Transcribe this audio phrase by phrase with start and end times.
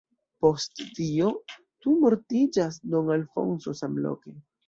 [0.43, 1.27] Post tio
[1.85, 4.35] tuj mortiĝas don Alfonso samloke.